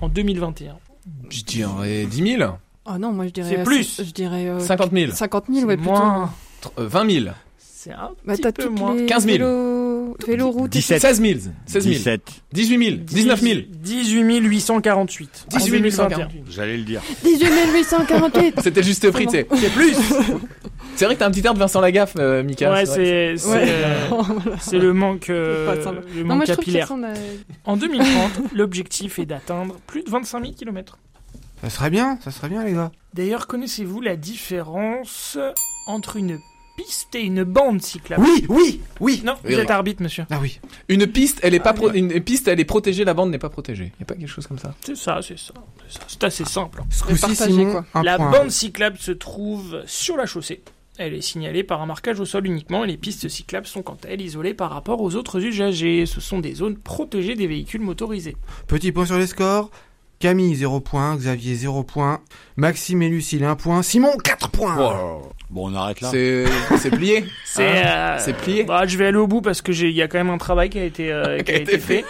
[0.02, 0.78] En 2021.
[1.30, 2.52] Je dirais 10 000,
[2.88, 3.50] Oh non, moi je dirais.
[3.50, 4.02] C'est euh, plus.
[4.04, 4.48] Je dirais.
[4.48, 5.91] euh, 50 000, 50 000, ouais, plutôt.
[5.91, 6.32] Moins.
[6.62, 7.26] tr- euh, 20 000,
[7.58, 8.94] C'est un Bah, petit t'as peu toutes moins.
[8.94, 9.34] les 15 000.
[9.38, 9.48] vélos,
[10.19, 11.01] 17.
[11.01, 12.21] 16 000, 16 000, 17.
[12.54, 13.60] 18 000, 19 000.
[13.69, 15.45] 18 848.
[15.49, 16.28] 18 en 2021.
[16.49, 17.01] J'allais le dire.
[17.01, 17.28] tout.
[17.28, 18.56] 18 848.
[18.63, 19.47] C'était le juste prix, tu sais.
[19.56, 19.93] C'est plus
[20.95, 22.71] C'est vrai que t'as un petit air de Vincent Lagaffe, euh, Mika.
[22.71, 23.65] Ouais, c'est c'est, Ouais.
[23.67, 24.08] euh,
[24.80, 25.75] le manque, euh,
[26.15, 26.91] le Non, manque capillaire.
[27.65, 30.97] En 2030, l'objectif est d'atteindre plus de 25 000 km.
[31.62, 32.91] Ça serait bien, ça serait bien, les gars.
[33.13, 35.38] D'ailleurs, connaissez-vous la différence
[35.88, 36.38] entre une
[36.76, 39.22] piste et une bande cyclable Oui, oui, oui.
[39.26, 40.26] Non, Oui, vous êtes arbitre, monsieur.
[40.30, 40.60] Ah oui.
[40.90, 41.98] Une piste, elle est pas Ah, pro- ouais.
[41.98, 43.92] une piste, elle est protégée, la bande n'est pas protégée.
[44.00, 45.54] Y a pas quelque chose comme ça C'est ça, c'est ça.
[45.88, 46.06] C'est ça.
[46.08, 46.82] C'est assez simple.
[46.90, 47.86] Ce coup-ci, partagé, Simon, quoi.
[47.94, 48.32] un la point.
[48.32, 50.62] bande cyclable se trouve sur la chaussée.
[50.98, 53.98] Elle est signalée par un marquage au sol uniquement et les pistes cyclables sont quant
[54.06, 56.06] à elles isolées par rapport aux autres usagers.
[56.06, 58.38] Ce sont des zones protégées des véhicules motorisés.
[58.68, 59.72] Petit point sur les scores.
[60.20, 61.18] Camille, 0 points.
[61.18, 62.22] Xavier, 0 points.
[62.56, 63.84] Maxime et Lucille, 1 point.
[63.84, 65.20] Simon, 4 points.
[65.56, 66.10] Bon, on arrête là.
[66.12, 69.72] C'est plié C'est Hein euh, C'est plié bah, je vais aller au bout parce que
[69.72, 71.80] j'ai il y a quand même un travail qui a été euh, qui a été
[71.80, 72.04] fait.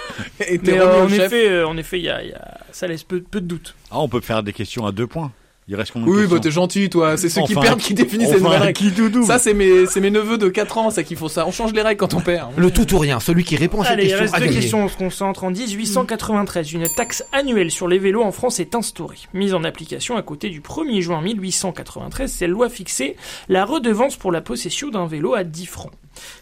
[0.64, 1.32] Mais euh, en chef.
[1.32, 3.46] effet, euh, en effet, il y a, il y a- ça laisse peu, peu de
[3.46, 3.76] doute.
[3.92, 5.32] Ah, on peut faire des questions à deux points.
[5.68, 7.18] Il reste combien Oui, bah t'es gentil, toi.
[7.18, 8.78] C'est ceux qui Enfin, perdent qui définissent on les nouvelles règles.
[8.78, 9.26] qui doudou.
[9.26, 11.48] Ça, c'est mes, c'est mes neveux de 4 ans, ça qu'il faut ça.
[11.48, 12.52] On change les règles quand on perd.
[12.56, 14.84] Le tout ou rien, celui qui répond à cette Allez, il question reste deux questions,
[14.86, 15.44] on se concentre.
[15.44, 19.18] En 1893, une taxe annuelle sur les vélos en France est instaurée.
[19.34, 23.16] Mise en application à côté du 1er juin 1893, cette loi fixait
[23.50, 25.92] la redevance pour la possession d'un vélo à 10 francs.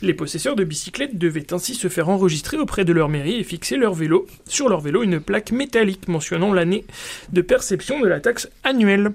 [0.02, 3.78] Les possesseurs de bicyclettes devaient ainsi se faire enregistrer auprès de leur mairie et fixer
[3.78, 6.86] leur vélo, sur leur vélo une plaque métallique mentionnant l'année
[7.32, 9.12] de perception de la taxe annuelle.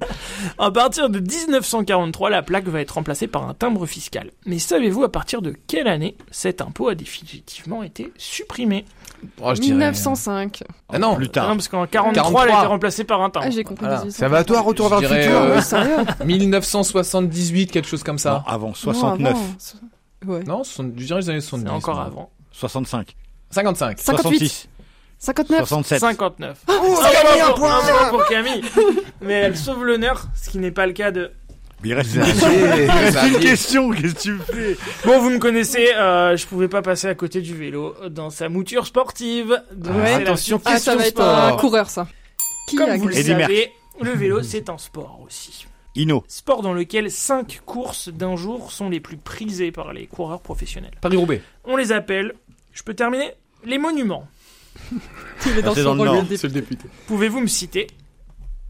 [0.58, 4.30] À partir de 1943, la plaque va être remplacée par un timbre fiscal.
[4.46, 8.84] Mais savez-vous à partir de quelle année cet impôt a définitivement été supprimé?
[9.42, 10.62] Oh, je dirais- 1905.
[10.90, 11.48] Ah non, Plus tard.
[11.48, 12.44] Non, parce qu'en 43, 43.
[12.44, 13.46] elle a été remplacée par un timbre.
[13.48, 13.84] Ah, j'ai compris.
[13.84, 14.00] Voilà.
[14.02, 14.18] 1800.
[14.18, 15.96] Ça va à toi, retour vers le futur euh, Ouais, sérieux?
[16.24, 18.44] 1978, quelque chose comme Non, ça.
[18.46, 19.40] avant, Non, 69, avant.
[20.26, 20.42] Ouais.
[20.44, 21.66] Non, je dirais les années 70.
[21.68, 22.30] C'est encore avant.
[22.52, 23.14] 65,
[23.50, 23.98] 55.
[24.00, 24.38] 58.
[24.38, 24.68] 66,
[25.18, 25.58] 59.
[25.68, 26.00] 67.
[26.00, 26.58] 59.
[26.68, 28.62] Oh, Oh, Camille, un point bravo pour Camille.
[29.20, 31.30] Mais elle sauve l'honneur, ce qui n'est pas le cas de...
[31.82, 32.50] Mais il reste une question.
[32.50, 33.38] Il reste une Xavier.
[33.40, 33.90] question.
[33.92, 34.76] Qu'est-ce que tu fais?
[35.06, 38.48] Bon, vous me connaissez, euh, je pouvais pas passer à côté du vélo dans sa
[38.48, 39.62] mouture sportive.
[39.72, 41.38] Donc Ouais, la attention, Ah, ça va être sport.
[41.38, 42.08] un coureur, ça.
[42.68, 45.66] Qui Comme a vous le savez, le vélo, c'est un sport aussi.
[45.96, 46.24] Ino.
[46.28, 50.92] Sport dans lequel 5 courses d'un jour sont les plus prisées par les coureurs professionnels.
[51.00, 51.42] Paris-Roubaix.
[51.64, 52.34] On les appelle,
[52.72, 53.32] je peux terminer,
[53.64, 54.26] les monuments.
[55.46, 56.28] Il est dans c'est son dans le rôle Nord.
[56.28, 56.88] de C'est le député.
[57.06, 57.88] Pouvez-vous me citer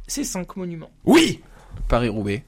[0.06, 0.90] ces 5 monuments?
[1.04, 1.40] Oui
[1.88, 2.44] Paris-Roubaix.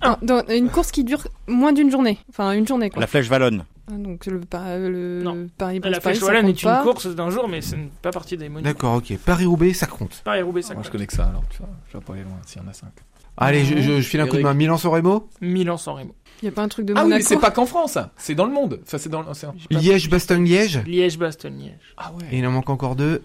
[0.00, 2.18] Ah, dans une course qui dure moins d'une journée.
[2.30, 3.00] Enfin, une journée, quoi.
[3.00, 3.64] La flèche Valonne.
[3.88, 4.40] Ah, Donc, le,
[4.88, 5.46] le Non.
[5.58, 6.82] Paris La Flèche ça Wallonne est une pas.
[6.82, 8.68] course d'un jour, mais ce n'est pas partie des monuments.
[8.70, 9.16] D'accord, ok.
[9.24, 10.22] Paris-Roubaix, ça compte.
[10.24, 10.86] Paris-Roubaix, ça Moi, compte.
[10.86, 11.68] je connais que ça, alors tu vois.
[11.92, 12.88] Je vais pas aller loin s'il y en a 5.
[13.36, 14.54] Allez, je, je, je file un coup de main.
[14.54, 16.14] Milan-San Remo Milan-San Remo.
[16.42, 18.12] Il y a pas un truc de Ah oui, mais c'est pas qu'en France, ça.
[18.16, 18.80] C'est dans le monde.
[18.84, 19.54] Enfin, c'est dans l'océan.
[19.70, 21.94] Liège-Bastogne-Liège Liège-Bastogne-Liège.
[21.96, 22.24] Ah ouais.
[22.32, 23.22] Et il en manque encore deux.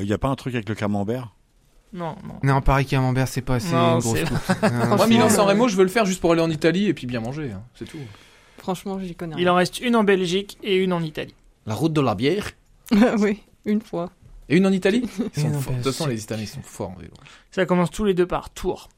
[0.00, 1.32] Il n'y a pas un truc avec le camembert?
[1.92, 2.34] Non, non.
[2.42, 4.62] Non, Paris-Camembert, c'est pas assez Non, une grosse c'est- coupe.
[4.90, 6.94] Non, Moi, Milan-San euh, Remo, je veux le faire juste pour aller en Italie et
[6.94, 7.52] puis bien manger.
[7.52, 7.62] hein.
[7.76, 7.98] C'est tout.
[8.58, 9.52] Franchement, j'y connais Il rien.
[9.52, 11.34] en reste une en Belgique et une en Italie.
[11.66, 12.50] La route de la bière?
[13.18, 14.10] oui, une fois.
[14.48, 15.08] Et une en Italie?
[15.36, 15.72] Ils sont non, forts.
[15.74, 17.12] De toute façon, les Italiens, ils sont forts en vélo.
[17.52, 18.88] Ça commence tous les deux par Tour.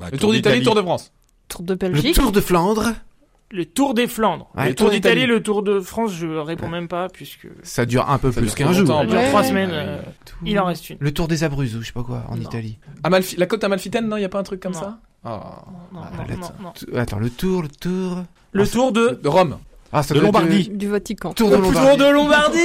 [0.00, 1.12] Bah, Le Tour d'Italie, Tour de France.
[1.48, 2.14] Tour de Le Belgique.
[2.14, 2.92] Tour de Flandre,
[3.50, 4.48] Le Tour des Flandres.
[4.56, 7.84] Ouais, le Tour Tour d'Italie, le Tour de France, je réponds même pas puisque ça
[7.86, 8.86] dure un peu Ça plus qu'un jour.
[8.86, 9.28] ça dure Ouais.
[9.28, 9.70] trois semaines.
[9.72, 10.02] Ah euh,
[10.44, 10.96] il en reste une.
[11.00, 12.42] Le Tour des Abruzes ou je sais pas quoi, en Non.
[12.42, 12.78] Italie.
[13.04, 14.80] Amalfi- La côte amalfitaine, non, il y a pas un truc comme Non.
[14.80, 15.64] ça Ah.
[15.92, 16.52] Non, Ah, non, là, non, t-
[16.86, 16.92] non.
[16.92, 18.22] t- Attends, le Tour, le Tour.
[18.52, 19.58] Le Tour de De Rome.
[19.92, 20.68] Ah, ça De Lombardie.
[20.72, 21.30] Du Vatican.
[21.30, 21.98] euh, Tour de Tour Lombardie.
[21.98, 22.58] de Lombardie.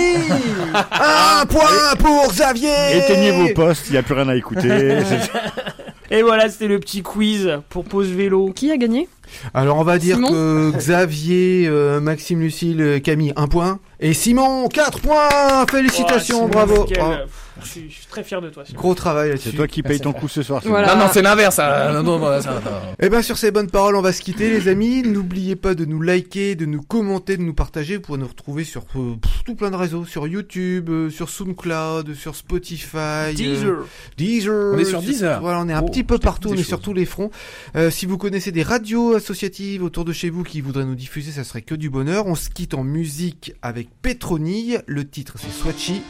[0.91, 5.00] Un point pour Xavier Éteignez vos postes, il n'y a plus rien à écouter.
[6.12, 8.52] Et voilà, c'était le petit quiz pour pause vélo.
[8.54, 9.08] Qui a gagné?
[9.54, 13.80] Alors on va dire Simon que Xavier, euh, Maxime, Lucille, euh, Camille, un point.
[14.00, 17.15] Et Simon, quatre points Félicitations, Oh, Simon, bravo quel- Bravo.
[17.63, 18.65] Je suis, je suis très fier de toi.
[18.65, 18.78] Simon.
[18.82, 19.52] Gros travail là-dessus.
[19.52, 20.62] C'est toi qui payes ton coup ce soir.
[20.65, 20.93] Voilà.
[20.93, 21.56] Non, non, c'est l'inverse.
[21.56, 21.89] ça.
[21.93, 22.60] Non, non, non, ça, non.
[23.00, 25.04] Et bien sur ces bonnes paroles, on va se quitter les amis.
[25.04, 27.95] N'oubliez pas de nous liker, de nous commenter, de nous partager.
[27.95, 29.13] Vous pourrez nous retrouver sur euh,
[29.45, 33.76] tout plein de réseaux, sur YouTube, euh, sur SoundCloud, sur Spotify, euh, Deezer.
[34.17, 34.74] Deezer.
[34.74, 35.39] On est sur Deezer.
[35.39, 37.32] Voilà, on est un Oh, petit peu partout, on est sur tous les fronts.
[37.78, 41.31] Euh, si vous connaissez des radios associatives autour de chez vous qui voudraient nous diffuser,
[41.31, 42.27] ça serait que du bonheur.
[42.27, 44.77] On se quitte en musique avec Petronille.
[44.85, 46.03] Le titre c'est Swatchy.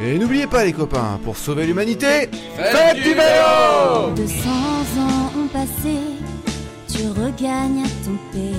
[0.00, 5.96] Et n'oubliez pas les copains, pour sauver l'humanité, Faites du vélo 200 ans ont passé,
[6.86, 8.54] tu regagnes ton pays.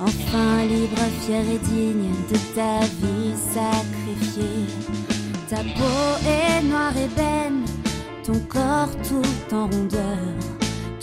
[0.00, 4.66] Enfin libre, fier et digne de ta vie sacrifiée.
[5.48, 7.62] Ta peau est noire et belle,
[8.24, 10.55] ton corps tout en rondeur.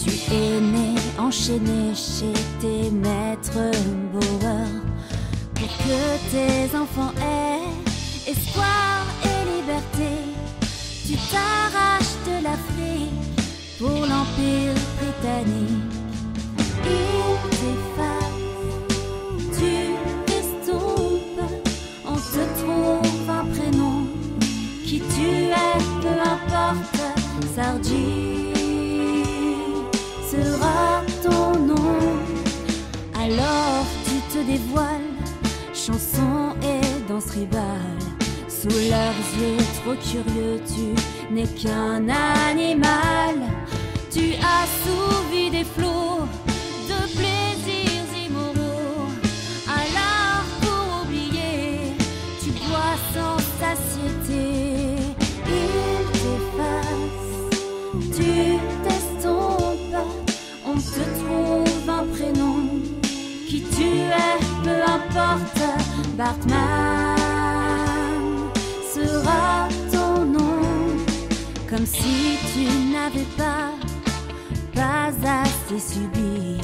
[0.03, 3.71] Tu es né enchaîné chez tes maîtres
[4.11, 4.67] Bauer.
[5.55, 10.11] Pour que tes enfants aient espoir et liberté,
[11.07, 13.13] tu t'arraches de l'Afrique
[13.79, 15.93] pour l'Empire britannique.
[16.85, 18.43] Il t'efface,
[19.57, 19.73] tu
[20.33, 21.49] estompes,
[22.05, 24.07] on te trouve un prénom.
[24.85, 26.99] Qui tu es, peu importe,
[27.55, 28.42] Sardi
[33.33, 35.09] Alors tu te dévoiles,
[35.73, 37.97] chanson et danse rivale.
[38.47, 43.35] Sous leurs yeux trop curieux, tu n'es qu'un animal.
[44.11, 46.27] Tu as souvi des flots
[65.13, 65.61] peu importe,
[66.17, 66.55] Bartman
[68.93, 70.61] sera ton nom.
[71.69, 73.71] Comme si tu n'avais pas
[74.73, 76.59] pas assez subi.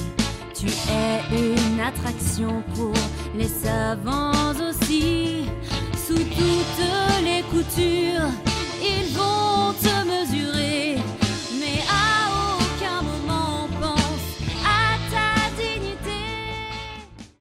[0.53, 2.93] Tu es une attraction pour
[3.35, 5.45] les savants aussi.
[6.05, 8.29] Sous toutes les coutures,
[8.81, 10.97] ils vont te mesurer.